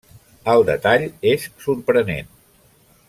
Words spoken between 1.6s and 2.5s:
sorprenent.